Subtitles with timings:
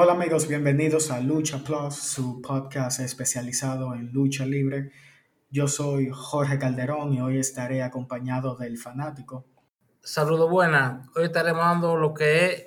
[0.00, 4.92] Hola amigos, bienvenidos a Lucha Plus, su podcast especializado en lucha libre.
[5.50, 9.44] Yo soy Jorge Calderón y hoy estaré acompañado del fanático.
[10.00, 11.04] Saludos buenas.
[11.16, 12.66] Hoy estaremos dando lo que es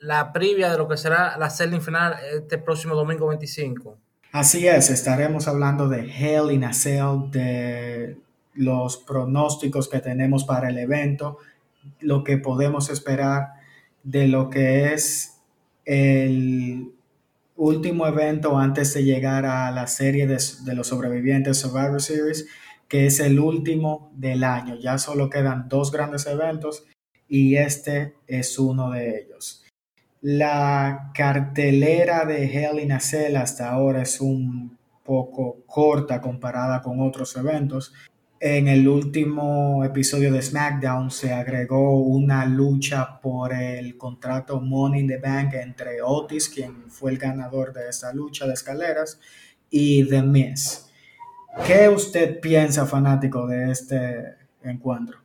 [0.00, 3.96] la previa de lo que será la serie final este próximo domingo 25.
[4.32, 8.18] Así es, estaremos hablando de Hell in a Cell, de
[8.52, 11.38] los pronósticos que tenemos para el evento,
[12.00, 13.54] lo que podemos esperar
[14.02, 15.33] de lo que es
[15.84, 16.92] el
[17.56, 20.38] último evento antes de llegar a la serie de,
[20.74, 22.46] los sobrevivientes Survivor Series,
[22.88, 24.76] que es el último del año.
[24.76, 26.86] Ya solo quedan dos grandes eventos
[27.28, 29.64] y este es uno de ellos.
[30.20, 37.00] La cartelera de Hell in a Cell hasta ahora es un poco corta comparada con
[37.00, 37.92] otros eventos.
[38.46, 45.08] En el último episodio de SmackDown se agregó una lucha por el contrato Money in
[45.08, 49.18] the Bank entre Otis, quien fue el ganador de esta lucha de escaleras,
[49.70, 50.90] y The Miz.
[51.66, 55.16] ¿Qué usted piensa, fanático, de este encuentro?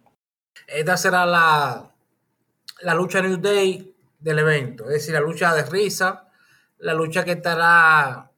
[0.66, 1.92] Esta será la,
[2.84, 4.86] la lucha New Day del evento.
[4.86, 6.30] Es decir, la lucha de risa,
[6.78, 8.32] la lucha que estará,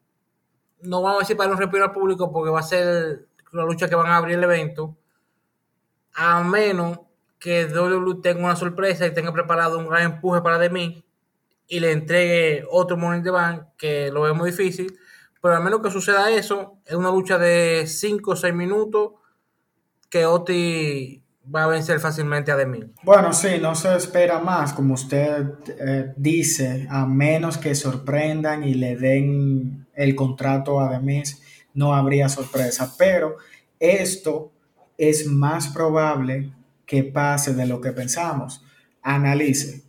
[0.82, 3.90] no vamos a decir para un respiro al público porque va a ser la lucha
[3.90, 4.98] que van a abrir el evento,
[6.14, 7.00] a menos
[7.40, 11.04] que WWE tenga una sorpresa y tenga preparado un gran empuje para de mí
[11.68, 14.98] y le entregue otro Money de Bank, que lo vemos difícil,
[15.42, 19.14] pero al menos que suceda eso, es una lucha de 5 o 6 minutos
[20.10, 22.84] que Oti va a vencer fácilmente a Demi.
[23.04, 28.76] Bueno, sí, no se espera más, como usted eh, dice, a menos que sorprendan y
[28.76, 31.42] le den el contrato a Demis,
[31.74, 32.94] no habría sorpresa.
[32.98, 33.38] Pero
[33.80, 34.52] esto
[34.98, 36.54] es más probable
[36.86, 38.64] que pase de lo que pensamos.
[39.02, 39.84] Analice.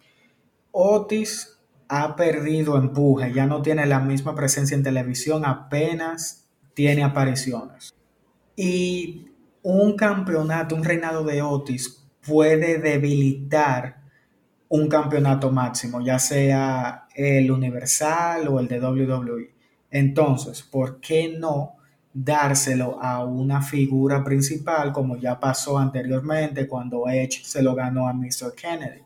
[0.71, 7.95] Otis ha perdido empuje, ya no tiene la misma presencia en televisión, apenas tiene apariciones.
[8.57, 9.31] Y
[9.63, 14.01] un campeonato, un reinado de Otis puede debilitar
[14.69, 19.55] un campeonato máximo, ya sea el Universal o el de WWE.
[19.93, 21.77] Entonces, ¿por qué no
[22.15, 28.15] dárselo a una figura principal como ya pasó anteriormente cuando Edge se lo ganó a
[28.15, 28.55] Mr.
[28.57, 29.03] Kennedy?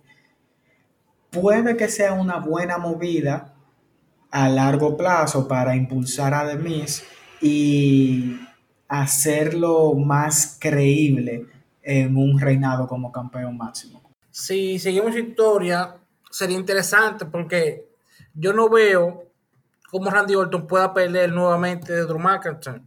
[1.30, 3.52] Puede que sea una buena movida
[4.30, 7.04] a largo plazo para impulsar a The Miz
[7.42, 8.38] y
[8.88, 11.46] hacerlo más creíble
[11.82, 14.02] en un reinado como campeón máximo.
[14.30, 15.96] Si seguimos historia,
[16.30, 17.88] sería interesante porque
[18.34, 19.25] yo no veo
[19.90, 22.82] cómo Randy Orton pueda perder nuevamente de Drew McIntyre,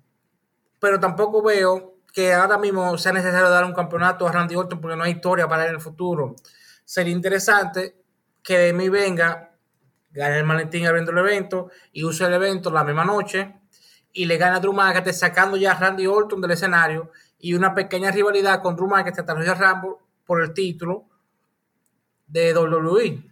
[0.80, 4.98] pero tampoco veo que ahora mismo sea necesario dar un campeonato a Randy Orton porque
[4.98, 6.36] no hay historia para él en el futuro.
[6.84, 7.96] Sería interesante
[8.42, 9.56] que de mí venga,
[10.12, 13.56] gane el maletín abriendo el evento y use el evento la misma noche
[14.12, 17.74] y le gana a Drew McIntyre sacando ya a Randy Orton del escenario y una
[17.74, 21.06] pequeña rivalidad con Drew McIntyre hasta Royal Rumble por el título
[22.28, 23.24] de WWE.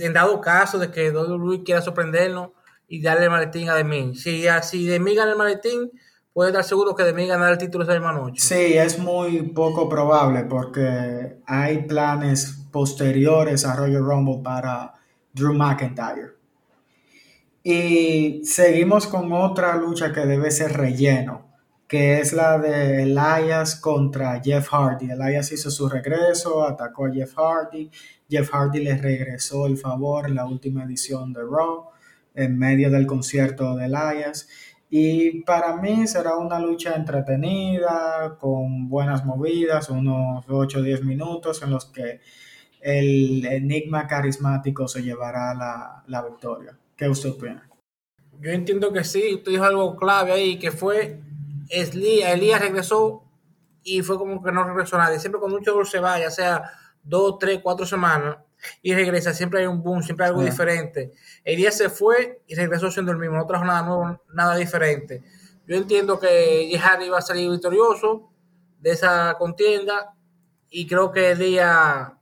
[0.00, 2.50] En dado caso de que WWE quiera sorprendernos
[2.88, 4.14] y darle el maletín a Demi.
[4.16, 5.92] Si, si Demi gana el maletín,
[6.32, 8.40] puede estar seguro que Demi ganará el título esa misma noche.
[8.40, 14.94] Sí, es muy poco probable porque hay planes posteriores a Royal Rumble para
[15.32, 16.38] Drew McIntyre.
[17.62, 21.48] Y seguimos con otra lucha que debe ser relleno,
[21.86, 25.10] que es la de Elias contra Jeff Hardy.
[25.10, 27.90] Elias hizo su regreso, atacó a Jeff Hardy.
[28.30, 31.90] Jeff Hardy le regresó el favor en la última edición de Raw,
[32.38, 34.48] en medio del concierto de Elias.
[34.90, 41.62] Y para mí será una lucha entretenida, con buenas movidas, unos 8 o 10 minutos
[41.62, 42.20] en los que
[42.80, 46.78] el enigma carismático se llevará la, la victoria.
[46.96, 47.68] ¿Qué usted opina?
[48.40, 51.20] Yo entiendo que sí, usted dijo algo clave ahí, que fue
[51.68, 53.24] Elías, Elías regresó
[53.82, 55.18] y fue como que no regresó nadie.
[55.18, 56.70] Siempre cuando un jugador se va, ya sea
[57.02, 58.38] dos, tres, cuatro semanas,
[58.82, 61.12] y regresa, siempre hay un boom, siempre hay algo diferente.
[61.44, 65.22] Elías se fue y regresó siendo el mismo, no trajo nada nuevo, nada diferente.
[65.66, 68.30] Yo entiendo que Jihad iba a salir victorioso
[68.80, 70.14] de esa contienda
[70.70, 72.12] y creo que Elías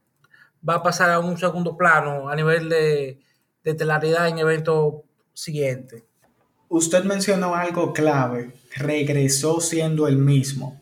[0.68, 3.20] va a pasar a un segundo plano a nivel de,
[3.62, 4.94] de telaridad en eventos
[5.32, 6.04] siguiente.
[6.68, 10.80] Usted mencionó algo clave, regresó siendo el mismo.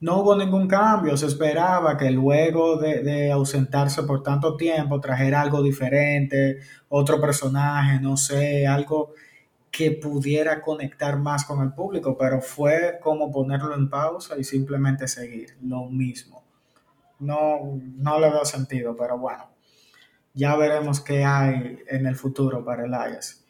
[0.00, 5.62] No hubo ningún cambio, se esperaba que luego de, ausentarse por tanto tiempo trajera algo
[5.62, 9.12] diferente, otro personaje, no sé, algo
[9.70, 15.06] que pudiera conectar más con el público, pero fue como ponerlo en pausa y simplemente
[15.06, 16.44] seguir lo mismo.
[17.18, 19.50] No, no le veo sentido, pero bueno,
[20.32, 23.44] ya veremos qué hay en el futuro para Elias.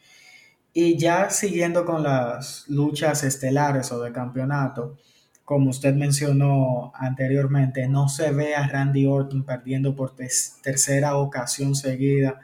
[0.72, 4.96] Y ya siguiendo con las luchas estelares o de campeonato,
[5.50, 12.38] como usted mencionó anteriormente, no se ve a Randy Orton perdiendo por tercera ocasión seguida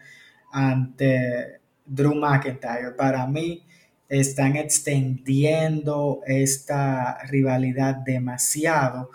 [0.50, 2.96] ante Drew McIntyre.
[2.98, 3.62] Para mí
[4.08, 9.10] están extendiendo esta rivalidad demasiado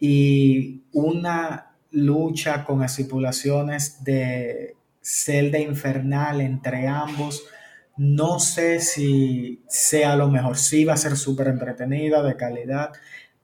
[0.00, 7.44] y una lucha con estipulaciones de celda infernal entre ambos.
[7.96, 12.90] No sé si sea lo mejor, sí va a ser súper entretenida, de calidad.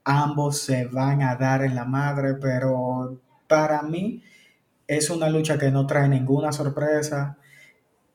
[0.05, 4.23] Ambos se van a dar en la madre, pero para mí
[4.87, 7.37] es una lucha que no trae ninguna sorpresa.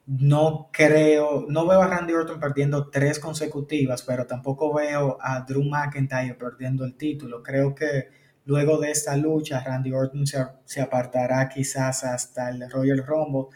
[0.06, 5.64] No creo, no veo a Randy Orton perdiendo tres consecutivas, pero tampoco veo a Drew
[5.64, 7.43] McIntyre perdiendo el título.
[7.43, 8.08] Creo que
[8.46, 13.55] luego de esta lucha, Randy Orton se, apartará quizás hasta el Royal Rumble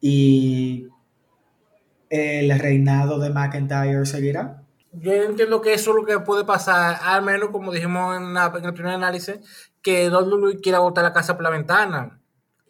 [0.00, 0.88] y
[2.10, 4.62] el reinado de McIntyre seguirá.
[4.92, 8.74] Yo entiendo que eso es lo que puede pasar, al menos como dijimos en, el
[8.74, 9.40] primer análisis,
[9.80, 12.20] que WWE quiera botar la casa por la ventana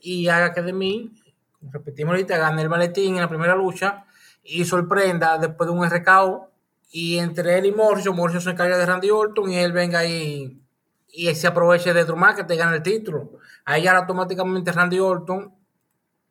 [0.00, 1.12] y haga que de mí
[1.60, 4.04] repetimos ahorita, gane el maletín en la primera lucha
[4.44, 6.50] y sorprenda después de un RKO
[6.92, 10.60] y entre él y Morrison, Morrison se encarga de Randy Orton y él venga y,
[11.08, 13.32] y se aproveche de Drew que te gane el título.
[13.64, 15.52] Ahí ya automáticamente Randy Orton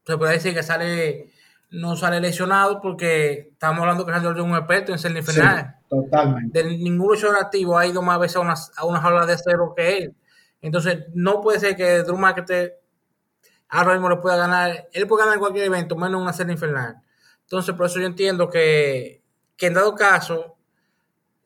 [0.05, 1.31] se puede decir que sale
[1.71, 5.77] no sale lesionado porque estamos hablando que Randy es un experto en ser infernal.
[5.89, 6.63] totalmente.
[6.63, 9.73] De ningún luchador activo ha ido más veces a una, a una jaula de cero
[9.75, 10.15] que él.
[10.61, 12.75] Entonces, no puede ser que Drew McIntyre
[13.69, 17.01] ahora mismo lo puede ganar, él puede ganar cualquier evento, menos una serie infernal.
[17.43, 19.23] Entonces, por eso yo entiendo que,
[19.55, 20.57] que en dado caso,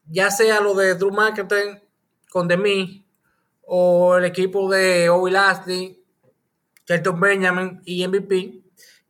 [0.08, 1.80] ya sea lo de Drew Marketing
[2.32, 3.06] con Demi
[3.62, 6.04] o el equipo de Owie Lashley,
[6.86, 8.65] Kelton Benjamin y MVP,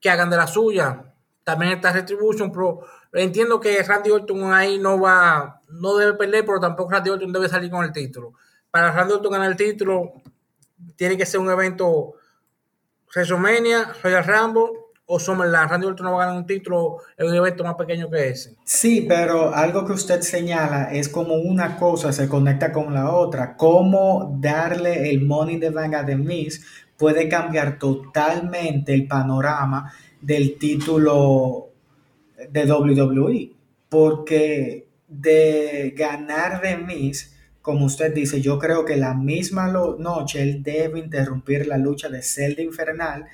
[0.06, 1.04] que hagan de la suya.
[1.44, 2.82] También está Retribution, pero
[3.12, 7.50] entiendo que Randy Orton ahí no va, no debe perder, pero tampoco Randy Orton debe
[7.50, 8.34] salir con el título.
[8.70, 10.14] Para Randy Orton ganar el título,
[10.96, 12.14] tiene que ser un evento
[13.16, 15.70] WrestleMania, Royal Rumble o SummerSlam.
[15.70, 18.56] Randy Orton no va a ganar un título en un evento más pequeño que ese.
[18.64, 23.58] Sí, pero algo que usted señala es como una cosa se conecta con la otra.
[23.58, 29.94] Cómo darle el Money de the Bank a The Miz puede cambiar totalmente el panorama
[30.22, 31.70] del título
[32.50, 33.52] de WWE.
[33.90, 40.62] Porque de ganar The Miz como usted dice, yo creo que la misma noche él
[40.62, 43.26] debe interrumpir la lucha de Celda Infernal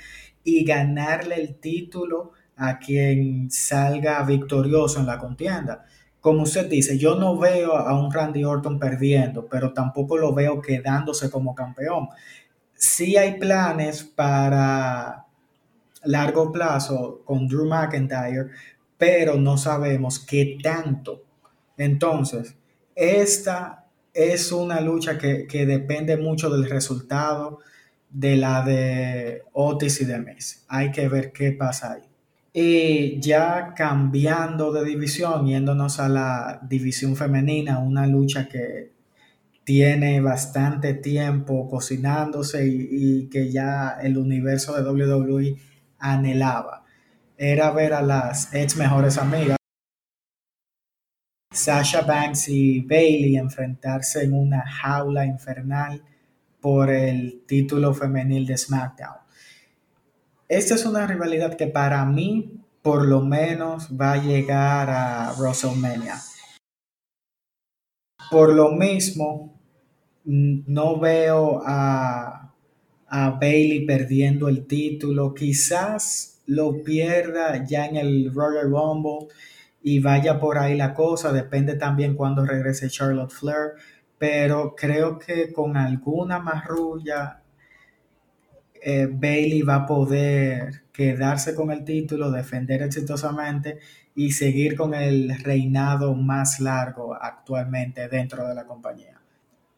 [0.46, 5.84] y ganarle el título a quien salga victorioso en la contienda.
[6.22, 10.62] Como usted dice, yo no veo a un Randy Orton perdiendo, pero tampoco lo veo
[10.62, 12.08] quedándose como campeón.
[12.82, 15.28] Sí hay planes para
[16.04, 18.50] largo plazo con Drew McIntyre,
[18.98, 21.22] pero no sabemos qué tanto.
[21.78, 22.56] Entonces,
[22.96, 23.86] esta
[24.16, 27.60] es una lucha que, depende mucho del resultado
[28.10, 30.66] de la de Otis y de Miz.
[30.68, 32.02] Hay que ver qué pasa ahí.
[32.52, 38.92] Y ya cambiando de división, yéndonos a la división femenina, una lucha que
[39.64, 45.58] tiene bastante tiempo cocinándose y, que ya el universo de WWE
[46.00, 46.84] anhelaba.
[47.38, 49.58] Era ver a las ex mejores amigas
[51.52, 56.02] Sasha Banks y Bailey enfrentarse en una jaula infernal
[56.62, 59.18] por el título femenil de SmackDown.
[60.48, 66.16] Esta es una rivalidad que para mí, por lo menos, va a llegar a WrestleMania.
[68.32, 69.60] Por lo mismo,
[70.26, 72.54] no veo a,
[73.08, 75.34] a Bailey perdiendo el título.
[75.34, 79.28] Quizás lo pierda ya en el Royal Rumble
[79.84, 81.34] y vaya por ahí la cosa.
[81.34, 83.74] Depende también cuando regrese Charlotte Flair.
[84.18, 87.42] Pero creo que con alguna marrulla
[88.82, 93.80] eh, Bailey va a poder quedarse con el título, defender exitosamente
[94.16, 99.20] y seguir con el reinado más largo actualmente dentro de la compañía.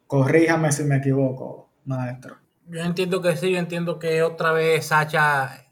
[0.06, 2.36] Corríjame si me equivoco, maestro.
[2.68, 5.66] Yo entiendo que sí, yo entiendo que otra vez Sacha,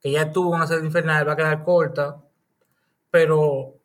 [0.00, 2.24] que ya tuvo una serie infernal, va a quedar corta
[3.14, 3.80] pero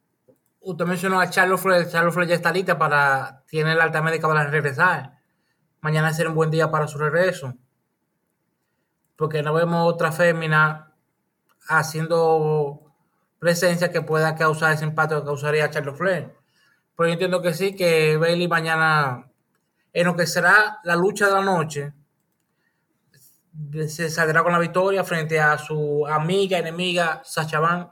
[0.61, 4.27] usted mencionó a Charles Flair, Charles Flair ya está lista para, tiene la alta médica
[4.27, 5.19] para regresar.
[5.81, 7.53] Mañana será un buen día para su regreso.
[9.15, 10.95] Porque no vemos otra fémina
[11.67, 12.88] haciendo
[13.39, 16.33] presencia que pueda causar ese impacto que causaría Charles Flair.
[16.95, 19.31] Pero yo entiendo que sí, que Bailey mañana,
[19.93, 21.93] en lo que será la lucha de la noche,
[23.87, 27.89] se saldrá con la victoria frente a su amiga, enemiga Sacha Van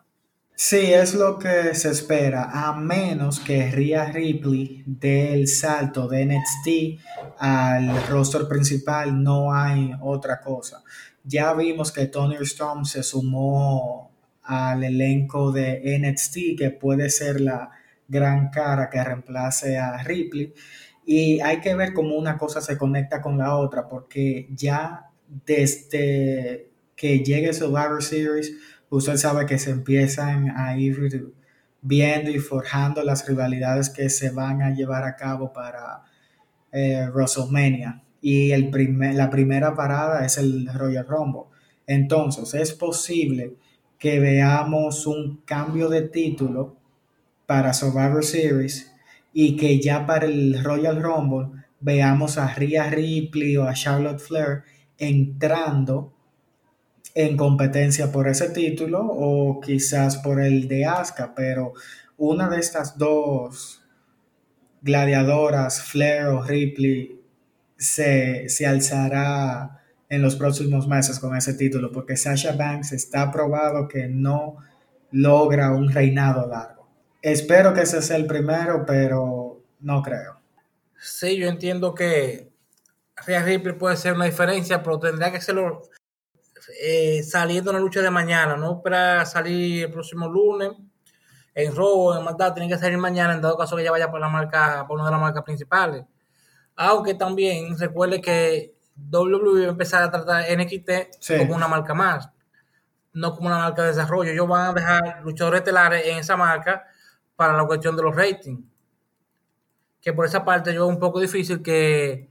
[0.60, 6.26] Sí, es lo que se espera, a menos que Rhea Ripley dé el salto de
[6.26, 10.82] NXT al roster principal, no hay otra cosa.
[11.24, 14.17] Ya vimos que Tony Storm se sumó
[14.48, 17.70] al elenco de NXT, que puede ser la
[18.08, 20.54] gran cara que reemplace a Ripley.
[21.06, 25.10] Y hay que ver cómo una cosa se conecta con la otra, porque ya
[25.46, 28.54] desde que llegue Survivor Series,
[28.90, 31.34] usted sabe que se empiezan a ir
[31.82, 36.04] viendo y forjando las rivalidades que se van a llevar a cabo para
[36.72, 38.04] eh, WrestleMania.
[38.22, 41.44] Y el primer, la primera parada es el Royal Rumble.
[41.86, 43.56] Entonces, es posible
[43.98, 46.78] que veamos un cambio de título
[47.46, 48.94] para Survivor Series
[49.34, 54.64] y que ya para el Royal Rumble veamos a Rhea Ripley o a Charlotte Flair
[54.98, 56.14] entrando
[57.14, 61.74] en competencia por ese título o quizás por el de Asuka, pero
[62.18, 63.84] una de estas dos
[64.82, 67.20] gladiadoras, Flair o Ripley,
[67.76, 69.77] se, se alzará
[70.10, 74.58] en los próximos meses con ese título, porque Sasha Banks está probado que no
[75.12, 76.88] logra un reinado largo.
[77.22, 80.40] Espero que ese sea el primero, pero no creo.
[81.00, 82.50] Sí, yo entiendo que
[83.26, 85.84] Rhea Ripley puede ser una diferencia, pero tendría que serlo
[86.82, 90.72] eh, saliendo en la lucha de mañana, no para salir el próximo lunes
[91.58, 94.20] en robo, en maldad, tiene que salir mañana en dado caso que ella vaya por
[94.20, 96.06] la marca, por una de las marcas principales.
[96.76, 98.76] Aunque también recuerde que
[99.12, 100.90] WWE va a empezar a tratar NXT
[101.40, 102.30] como una marca más,
[103.14, 104.32] no como una marca de desarrollo.
[104.32, 106.86] Ellos van a dejar luchadores estelares en esa marca
[107.36, 108.64] para la cuestión de los ratings.
[110.02, 112.30] Que por esa parte yo es un poco difícil que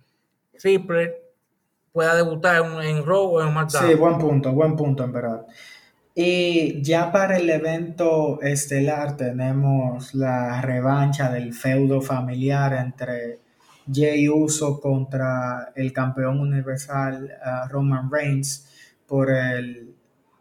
[0.63, 1.11] Ripley
[1.93, 3.87] pueda debutar en, en Raw o en SmackDown.
[3.87, 5.47] Sí, buen punto, buen punto en verdad.
[6.19, 13.41] Y ya para el evento estelar tenemos la revancha del feudo familiar entre
[13.93, 18.67] Jay Uso contra el campeón universal uh, Roman Reigns
[19.07, 19.97] por el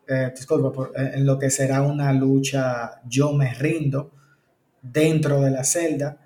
[0.08, 4.12] eh, disculpa, por, eh, en lo que será una lucha yo me rindo
[4.82, 6.18] dentro de la celda.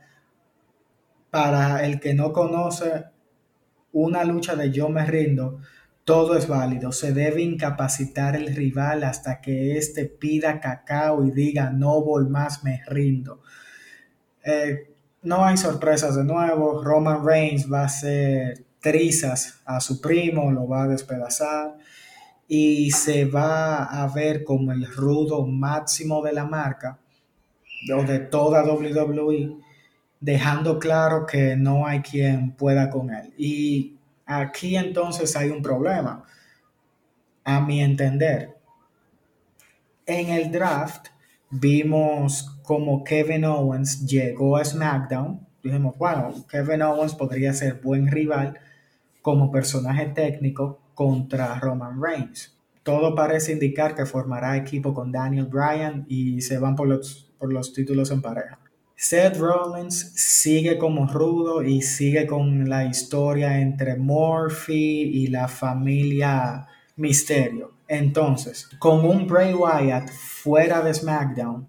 [1.29, 3.05] Para el que no conoce,
[3.93, 5.59] una lucha de yo me rindo,
[6.03, 6.91] todo es válido.
[6.91, 12.63] Se debe incapacitar el rival hasta que éste pida cacao y diga no voy más,
[12.63, 13.41] me rindo.
[14.43, 14.89] Eh,
[15.21, 16.83] no hay sorpresas de nuevo.
[16.83, 21.77] Roman Reigns va a hacer trizas a su primo, lo va a despedazar
[22.47, 26.97] y se va a ver como el rudo máximo de la marca
[27.95, 29.57] o de toda WWE
[30.19, 33.33] dejando claro que no hay quien pueda con él.
[33.38, 36.23] Y aquí entonces hay un problema,
[37.43, 38.57] a mi entender.
[40.05, 41.07] En el draft
[41.49, 45.45] vimos como Kevin Owens llegó a SmackDown.
[45.63, 48.59] Dijimos, bueno, Kevin Owens podría ser buen rival
[49.21, 52.55] como personaje técnico contra Roman Reigns.
[52.83, 57.51] Todo parece indicar que formará equipo con Daniel Bryan y se van por los, por
[57.51, 58.59] los títulos en pareja.
[58.95, 66.67] Seth Rollins sigue como rudo y sigue con la historia entre Murphy y la familia
[66.97, 67.78] Misterio.
[67.89, 71.67] Entonces, con un Bray Wyatt fuera de SmackDown,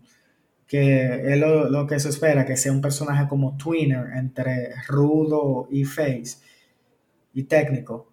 [0.67, 5.85] que es lo, que se espera, que sea un personaje como Twinner entre rudo y
[5.85, 6.37] face
[7.33, 8.09] y técnico.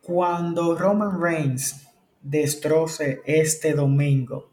[0.00, 1.86] Cuando Roman Reigns
[2.22, 4.50] destroce este domingo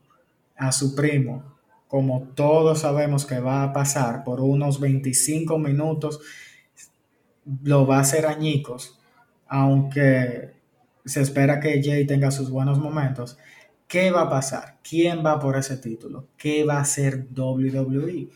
[0.58, 1.56] a su primo
[1.88, 6.20] como todos sabemos que va a pasar por unos 25 minutos,
[7.64, 9.00] lo va a hacer añicos,
[9.48, 10.55] aunque
[11.06, 13.38] se espera que Jay tenga sus buenos momentos.
[13.88, 14.78] ¿Qué va a pasar?
[14.88, 16.28] ¿Quién va por ese título?
[16.38, 18.30] ¿Qué va a hacer WWE?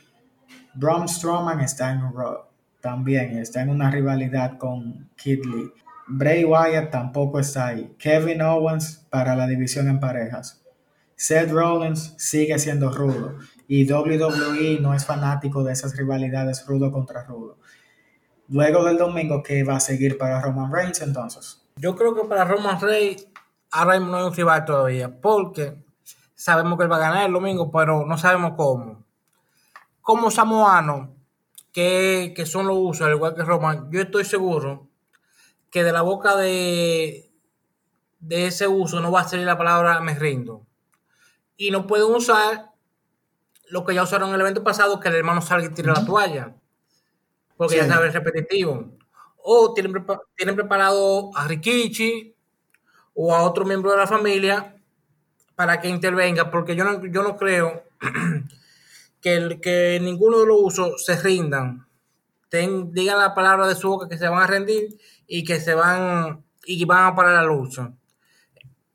[0.75, 2.45] Braun Strowman está en Raw
[2.81, 5.71] también, está en una rivalidad con Kid Lee.
[6.07, 7.93] Bray Wyatt tampoco está ahí.
[7.97, 10.63] Kevin Owens para la división en parejas.
[11.15, 13.35] Seth Rollins sigue siendo rudo
[13.67, 17.57] y WWE no es fanático de esas rivalidades rudo contra rudo.
[18.47, 21.61] Luego del domingo, ¿qué va a seguir para Roman Reigns entonces?
[21.79, 23.25] Yo creo que para Roman Reigns
[23.71, 25.81] ahora no hay un rival todavía, porque
[26.35, 29.05] sabemos que él va a ganar el domingo, pero no sabemos cómo.
[30.01, 31.15] Como samoano,
[31.71, 34.89] que, que son los usos, al igual que Roman, yo estoy seguro
[35.71, 37.31] que de la boca de,
[38.19, 40.65] de ese uso no va a salir la palabra me rindo
[41.55, 42.71] y no pueden usar
[43.69, 46.05] lo que ya usaron en el evento pasado, que el hermano salga y tire la
[46.05, 46.55] toalla,
[47.55, 48.98] porque ya sabe, es repetitivo.
[49.43, 49.93] O tienen,
[50.35, 52.35] tienen preparado a Rikichi
[53.13, 54.75] o a otro miembro de la familia
[55.55, 57.83] para que intervenga, porque yo no, yo no creo
[59.21, 61.85] que, el, que ninguno de los usos se rindan.
[62.47, 65.75] Ten, digan la palabra de su boca que se van a rendir y que se
[65.75, 67.91] van y van a parar la lucha.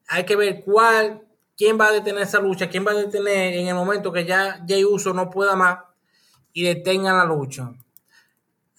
[0.08, 1.22] Hay que ver cuál,
[1.56, 4.64] quién va a detener esa lucha, quién va a detener en el momento que ya
[4.66, 5.80] Jay Uso no pueda más
[6.52, 7.72] y detengan la lucha.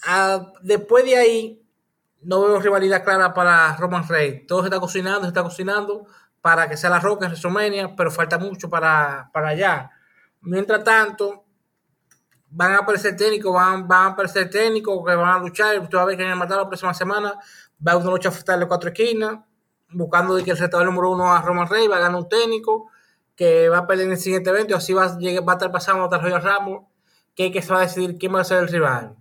[0.06, 1.66] Ah, después de ahí,
[2.22, 4.48] no veo rivalidad clara para Roman Reigns.
[4.48, 6.06] Todo se está cocinando, se está cocinando
[6.42, 9.92] para que sea la roca en WrestleMania, pero falta mucho para, para allá.
[10.42, 11.44] Mientras tanto,
[12.50, 15.80] van a aparecer técnicos, van, van a aparecer técnicos que van a luchar.
[15.80, 17.34] Usted va a ver que en el matar la próxima semana
[17.86, 19.40] va a una lucha fatal de cuatro esquinas,
[19.90, 22.92] buscando que el retador número uno a Roman Reigns va a ganar un técnico
[23.36, 26.18] que va a perder en el siguiente evento así va, va a estar pasando a
[26.18, 26.84] Royal Ramos,
[27.36, 29.16] que, que se va a decidir quién va a ser el rival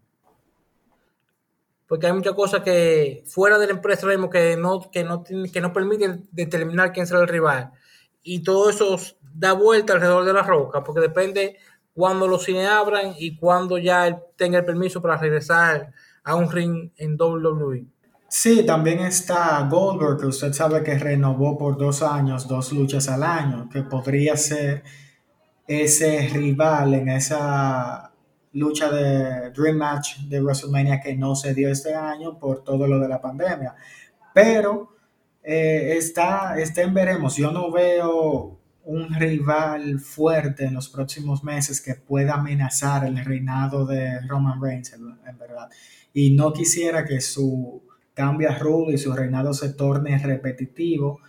[1.86, 5.60] porque hay muchas cosas que fuera de la empresa mismo que no, que no, que
[5.60, 7.72] no permiten determinar quién será el rival.
[8.22, 8.98] Y todo eso
[9.34, 11.58] da vuelta alrededor de la roca, porque depende
[11.92, 15.92] cuando los cines abran y cuando ya tenga el permiso para regresar
[16.24, 17.86] a un ring en WWE.
[18.28, 23.22] Sí, también está Goldberg, que usted sabe que renovó por dos años, dos luchas al
[23.22, 24.82] año, que podría ser
[25.68, 28.10] ese rival en esa
[28.54, 32.98] lucha de Dream Match de WrestleMania que no se dio este año por todo lo
[32.98, 33.74] de la pandemia.
[34.32, 34.96] Pero
[35.42, 37.36] eh, está, está en veremos.
[37.36, 43.86] Yo no veo un rival fuerte en los próximos meses que pueda amenazar el reinado
[43.86, 45.70] de Roman Reigns, en, verdad.
[46.12, 47.82] Y no quisiera que su
[48.12, 51.20] cambia rule y su reinado se torne repetitivo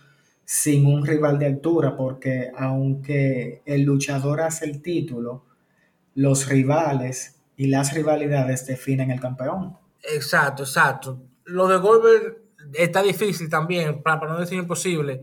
[0.44, 5.45] sin un rival de altura, porque aunque el luchador hace el título,
[6.16, 9.76] los rivales y las rivalidades definen el campeón.
[10.02, 11.20] Exacto, exacto.
[11.44, 12.38] Lo de Goldberg
[12.72, 15.22] está difícil también, para, no decir imposible.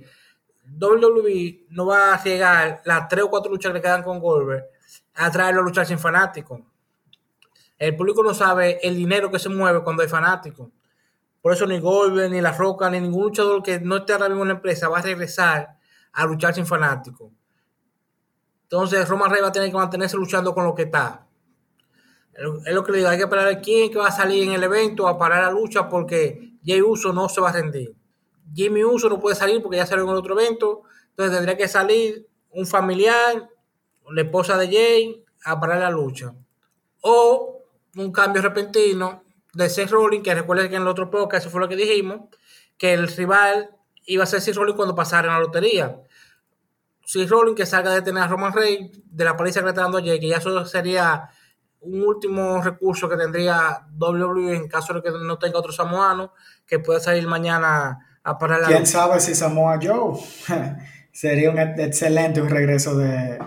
[0.80, 4.66] WWE no va a llegar las tres o cuatro luchas que quedan con Goldberg
[5.16, 6.62] a traerlo a luchar sin fanáticos.
[7.78, 10.70] El público no sabe el dinero que se mueve cuando hay fanáticos.
[11.42, 14.44] Por eso ni Goldberg, ni La Roca, ni ningún luchador que no esté ahora mismo
[14.44, 15.76] en la empresa va a regresar
[16.14, 17.32] a luchar sin fanáticos.
[18.74, 21.28] Entonces Roman Reigns va a tener que mantenerse luchando con lo que está.
[22.66, 24.64] Es lo que le digo, hay que esperar quién que va a salir en el
[24.64, 27.94] evento a parar la lucha porque Jay Uso no se va a rendir.
[28.52, 30.82] Jimmy Uso no puede salir porque ya salió en el otro evento,
[31.12, 33.48] entonces tendría que salir un familiar,
[34.10, 36.34] la esposa de Jay, a parar la lucha.
[37.02, 37.60] O
[37.96, 41.62] un cambio repentino de Seth Rollins, que recuerden que en el otro podcast, eso fue
[41.62, 42.22] lo que dijimos,
[42.80, 43.70] que el rival
[44.08, 45.96] iba a ser Seth Rollins cuando pasara en la lotería
[47.06, 49.82] si Rollins que salga de tener a Roman Reigns de la paliza que le está
[49.82, 51.30] dando a Jay, que ya eso sería
[51.82, 56.34] un último recurso que tendría WWE en caso de que no tenga otro samoano
[56.66, 60.18] que pueda salir mañana a parar la ¿Quién sabe si Samoa Joe?
[61.12, 63.38] sería un excelente un regreso de,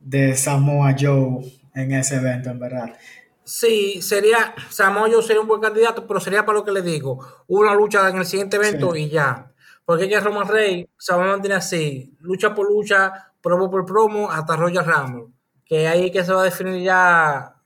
[0.00, 2.96] de Samoa Joe en ese evento, en verdad.
[3.44, 7.44] Sí, sería, Samoa Joe sería un buen candidato, pero sería para lo que le digo,
[7.48, 9.49] una lucha en el siguiente evento y ya.
[9.90, 14.30] Porque que Roman Reigns se va a mantener así, lucha por lucha, promo por promo,
[14.30, 15.34] hasta Royal Rumble.
[15.64, 17.56] Que ahí que se va a definir ya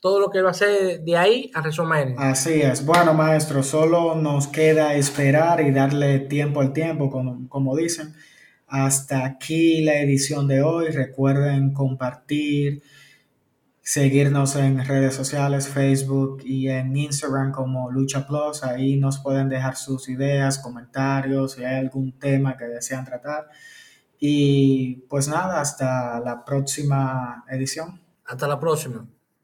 [0.00, 2.14] todo lo que va a hacer de ahí a WrestleMania.
[2.16, 2.86] Así es.
[2.86, 8.14] Bueno, maestro, solo nos queda esperar y darle tiempo al tiempo, como, como dicen.
[8.66, 10.88] Hasta aquí la edición de hoy.
[10.88, 12.82] Recuerden compartir
[13.88, 18.62] seguirnos en redes sociales, Facebook y en Instagram como Lucha Plus.
[18.62, 23.48] Ahí nos pueden dejar sus ideas, comentarios, si hay algún tema que desean tratar.
[24.20, 28.02] Y pues nada, hasta la próxima edición.
[28.26, 29.08] Hasta la próxima.